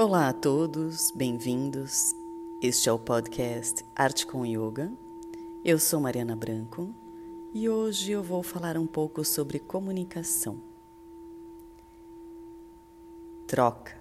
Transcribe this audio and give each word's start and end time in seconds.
Olá 0.00 0.30
a 0.30 0.32
todos, 0.32 1.10
bem-vindos. 1.10 2.16
Este 2.62 2.88
é 2.88 2.92
o 2.92 2.98
podcast 2.98 3.84
Arte 3.94 4.26
com 4.26 4.46
Yoga. 4.46 4.90
Eu 5.62 5.78
sou 5.78 6.00
Mariana 6.00 6.34
Branco 6.34 6.94
e 7.52 7.68
hoje 7.68 8.12
eu 8.12 8.22
vou 8.22 8.42
falar 8.42 8.78
um 8.78 8.86
pouco 8.86 9.22
sobre 9.26 9.58
comunicação. 9.58 10.58
Troca, 13.46 13.94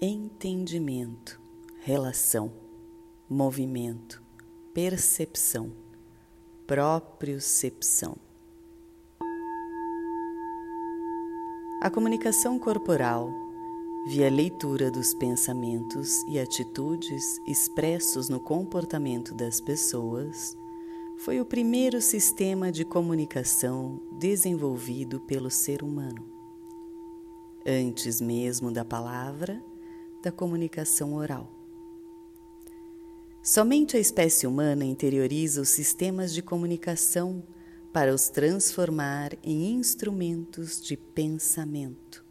entendimento, 0.00 1.38
relação, 1.82 2.50
movimento, 3.28 4.22
percepção, 4.72 5.70
propriocepção. 6.66 8.16
A 11.82 11.90
comunicação 11.90 12.58
corporal 12.58 13.30
via 14.06 14.30
leitura 14.30 14.90
dos 14.90 15.14
pensamentos 15.14 16.22
e 16.28 16.38
atitudes 16.38 17.38
expressos 17.46 18.28
no 18.28 18.38
comportamento 18.38 19.34
das 19.34 19.60
pessoas, 19.60 20.56
foi 21.16 21.40
o 21.40 21.44
primeiro 21.46 22.02
sistema 22.02 22.70
de 22.70 22.84
comunicação 22.84 24.00
desenvolvido 24.18 25.20
pelo 25.20 25.50
ser 25.50 25.82
humano. 25.82 26.22
Antes 27.66 28.20
mesmo 28.20 28.70
da 28.70 28.84
palavra, 28.84 29.62
da 30.22 30.30
comunicação 30.30 31.14
oral. 31.14 31.63
Somente 33.46 33.94
a 33.94 34.00
espécie 34.00 34.46
humana 34.46 34.86
interioriza 34.86 35.60
os 35.60 35.68
sistemas 35.68 36.32
de 36.32 36.40
comunicação 36.40 37.42
para 37.92 38.14
os 38.14 38.30
transformar 38.30 39.34
em 39.44 39.72
instrumentos 39.72 40.80
de 40.80 40.96
pensamento. 40.96 42.24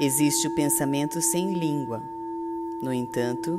Existe 0.00 0.48
o 0.48 0.54
pensamento 0.56 1.22
sem 1.22 1.56
língua. 1.56 2.02
No 2.82 2.92
entanto, 2.92 3.56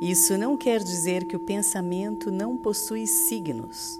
isso 0.00 0.38
não 0.38 0.56
quer 0.56 0.78
dizer 0.78 1.24
que 1.24 1.34
o 1.34 1.44
pensamento 1.44 2.30
não 2.30 2.56
possui 2.56 3.04
signos, 3.04 3.98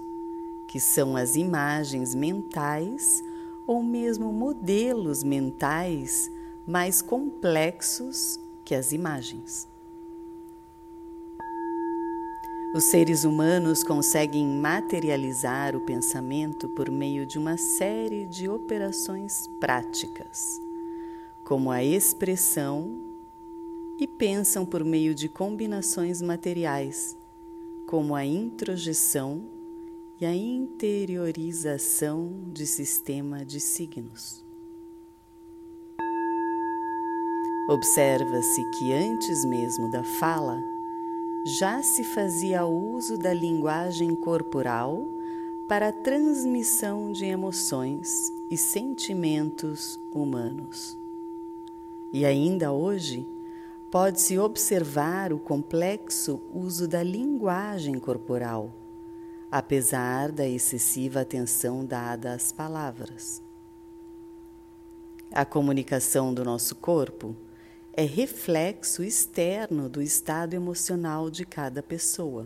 que 0.69 0.79
são 0.79 1.17
as 1.17 1.35
imagens 1.35 2.15
mentais 2.15 3.21
ou 3.67 3.83
mesmo 3.83 4.31
modelos 4.31 5.25
mentais 5.25 6.31
mais 6.65 7.01
complexos 7.01 8.39
que 8.65 8.75
as 8.75 8.91
imagens. 8.91 9.67
Os 12.73 12.85
seres 12.85 13.23
humanos 13.23 13.83
conseguem 13.83 14.45
materializar 14.45 15.75
o 15.75 15.81
pensamento 15.85 16.67
por 16.69 16.91
meio 16.91 17.25
de 17.25 17.37
uma 17.37 17.55
série 17.55 18.25
de 18.25 18.49
operações 18.49 19.47
práticas 19.61 20.65
como 21.45 21.69
a 21.69 21.83
expressão 21.83 22.99
e 23.99 24.07
pensam 24.07 24.65
por 24.65 24.83
meio 24.83 25.13
de 25.13 25.29
combinações 25.29 26.19
materiais, 26.21 27.15
como 27.85 28.15
a 28.15 28.25
introjeção 28.25 29.43
e 30.19 30.25
a 30.25 30.35
interiorização 30.35 32.33
de 32.51 32.65
sistema 32.65 33.45
de 33.45 33.59
signos. 33.59 34.44
Observa-se 37.67 38.63
que 38.65 38.93
antes 38.93 39.43
mesmo 39.43 39.89
da 39.89 40.03
fala, 40.03 40.63
já 41.43 41.81
se 41.81 42.03
fazia 42.03 42.63
uso 42.63 43.17
da 43.17 43.33
linguagem 43.33 44.13
corporal 44.13 45.07
para 45.67 45.87
a 45.87 45.91
transmissão 45.91 47.11
de 47.11 47.25
emoções 47.25 48.31
e 48.51 48.57
sentimentos 48.57 49.99
humanos. 50.13 50.95
E 52.13 52.23
ainda 52.23 52.71
hoje, 52.71 53.27
pode-se 53.89 54.37
observar 54.37 55.33
o 55.33 55.39
complexo 55.39 56.39
uso 56.53 56.87
da 56.87 57.01
linguagem 57.01 57.97
corporal, 57.97 58.71
apesar 59.49 60.31
da 60.31 60.47
excessiva 60.47 61.21
atenção 61.21 61.83
dada 61.83 62.31
às 62.31 62.51
palavras. 62.51 63.41
A 65.31 65.43
comunicação 65.43 66.31
do 66.31 66.45
nosso 66.45 66.75
corpo 66.75 67.35
é 67.97 68.03
reflexo 68.03 69.03
externo 69.03 69.87
do 69.87 70.01
estado 70.01 70.53
emocional 70.53 71.29
de 71.29 71.45
cada 71.45 71.81
pessoa. 71.81 72.45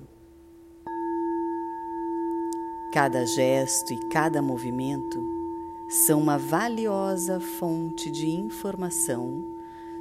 Cada 2.94 3.26
gesto 3.26 3.92
e 3.92 4.10
cada 4.10 4.44
movimento 4.44 5.20
são 6.06 6.20
uma 6.22 6.38
valiosa 6.38 7.40
fonte 7.40 8.12
de 8.12 8.28
informação 8.28 9.44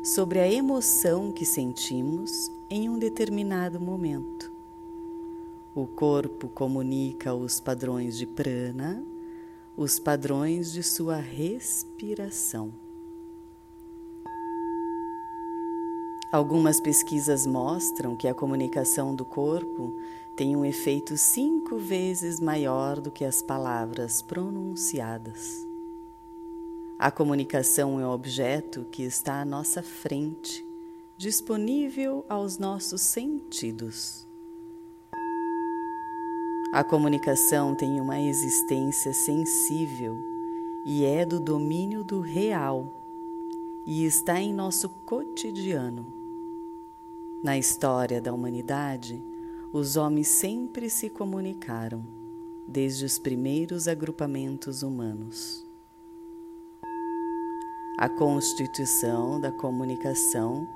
sobre 0.04 0.38
a 0.38 0.46
emoção 0.46 1.32
que 1.32 1.46
sentimos 1.46 2.52
em 2.68 2.90
um 2.90 2.98
determinado 2.98 3.80
momento. 3.80 4.52
O 5.74 5.86
corpo 5.86 6.48
comunica 6.48 7.34
os 7.34 7.58
padrões 7.58 8.18
de 8.18 8.26
prana, 8.26 9.02
os 9.74 9.98
padrões 9.98 10.70
de 10.70 10.82
sua 10.82 11.16
respiração. 11.16 12.87
Algumas 16.30 16.78
pesquisas 16.78 17.46
mostram 17.46 18.14
que 18.14 18.28
a 18.28 18.34
comunicação 18.34 19.14
do 19.14 19.24
corpo 19.24 19.96
tem 20.36 20.54
um 20.54 20.62
efeito 20.62 21.16
cinco 21.16 21.78
vezes 21.78 22.38
maior 22.38 23.00
do 23.00 23.10
que 23.10 23.24
as 23.24 23.40
palavras 23.40 24.20
pronunciadas. 24.20 25.66
A 26.98 27.10
comunicação 27.10 27.98
é 27.98 28.06
um 28.06 28.10
objeto 28.10 28.84
que 28.92 29.04
está 29.04 29.40
à 29.40 29.44
nossa 29.44 29.82
frente, 29.82 30.66
disponível 31.16 32.26
aos 32.28 32.58
nossos 32.58 33.00
sentidos. 33.00 34.28
A 36.74 36.84
comunicação 36.84 37.74
tem 37.74 37.98
uma 38.02 38.20
existência 38.20 39.14
sensível 39.14 40.14
e 40.84 41.06
é 41.06 41.24
do 41.24 41.40
domínio 41.40 42.04
do 42.04 42.20
real 42.20 42.94
e 43.86 44.04
está 44.04 44.38
em 44.38 44.52
nosso 44.52 44.90
cotidiano. 44.90 46.17
Na 47.40 47.56
história 47.56 48.20
da 48.20 48.32
humanidade, 48.32 49.22
os 49.72 49.96
homens 49.96 50.26
sempre 50.26 50.90
se 50.90 51.08
comunicaram, 51.08 52.04
desde 52.66 53.04
os 53.04 53.16
primeiros 53.16 53.86
agrupamentos 53.86 54.82
humanos. 54.82 55.64
A 57.96 58.08
constituição 58.08 59.40
da 59.40 59.52
comunicação 59.52 60.66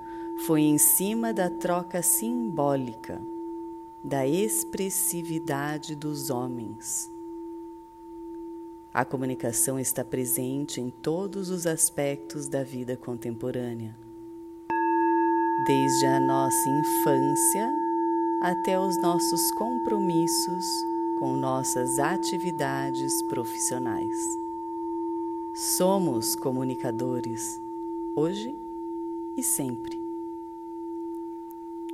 foi 0.46 0.62
em 0.62 0.78
cima 0.78 1.32
da 1.32 1.50
troca 1.50 2.00
simbólica, 2.00 3.20
da 4.04 4.24
expressividade 4.24 5.96
dos 5.96 6.30
homens. 6.30 7.10
A 8.94 9.04
comunicação 9.04 9.80
está 9.80 10.04
presente 10.04 10.80
em 10.80 10.90
todos 10.90 11.50
os 11.50 11.66
aspectos 11.66 12.46
da 12.46 12.62
vida 12.62 12.96
contemporânea, 12.96 13.96
desde 15.66 16.06
a 16.06 16.18
nossa 16.18 16.68
infância 16.68 17.72
até 18.40 18.78
os 18.78 18.96
nossos 19.00 19.50
compromissos 19.52 20.64
com 21.18 21.36
nossas 21.36 22.00
atividades 22.00 23.22
profissionais. 23.22 24.16
Somos 25.54 26.34
comunicadores, 26.34 27.60
hoje 28.16 28.58
e 29.36 29.42
sempre. 29.42 30.02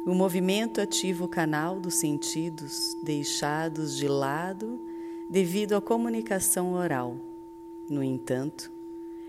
O 0.06 0.15
movimento 0.15 0.81
ativa 0.81 1.25
o 1.25 1.29
canal 1.29 1.79
dos 1.79 1.95
sentidos 1.95 2.97
deixados 3.03 3.94
de 3.94 4.09
lado 4.09 4.81
devido 5.29 5.75
à 5.75 5.81
comunicação 5.82 6.73
oral. 6.73 7.17
No 7.91 8.03
entanto, 8.03 8.73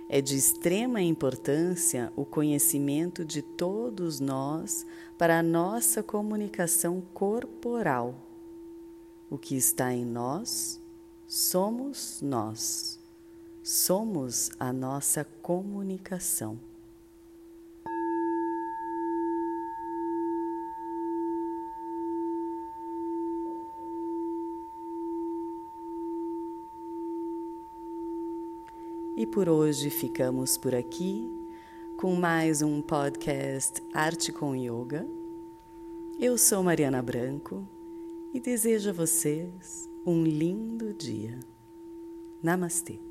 é 0.10 0.20
de 0.20 0.36
extrema 0.36 1.02
importância 1.02 2.12
o 2.16 2.26
conhecimento 2.26 3.24
de 3.24 3.42
todos 3.42 4.20
nós 4.20 4.86
para 5.18 5.40
a 5.40 5.44
nossa 5.44 6.04
comunicação 6.04 7.02
corporal. 7.14 8.16
O 9.30 9.38
que 9.38 9.56
está 9.56 9.94
em 9.94 10.04
nós, 10.04 10.82
somos 11.28 12.20
nós 12.22 13.00
somos 13.70 14.50
a 14.60 14.74
nossa 14.74 15.24
comunicação. 15.44 16.60
E 29.20 29.28
por 29.28 29.50
hoje 29.50 29.90
ficamos 29.90 30.58
por 30.58 30.74
aqui 30.74 31.30
com 31.98 32.16
mais 32.16 32.62
um 32.62 32.82
podcast 32.82 33.84
Arte 33.94 34.32
com 34.32 34.56
Yoga. 34.56 35.06
Eu 36.18 36.38
sou 36.38 36.64
Mariana 36.64 37.02
Branco 37.02 37.68
e 38.34 38.40
desejo 38.40 38.92
a 38.92 38.94
vocês 38.94 39.90
um 40.06 40.24
lindo 40.24 40.94
dia. 40.94 41.38
Namastê. 42.42 43.09